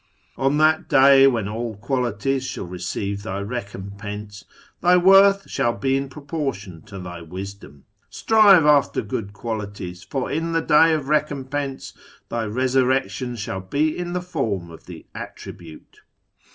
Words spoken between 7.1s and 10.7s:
Avisdom. Strive after good qualities, for in the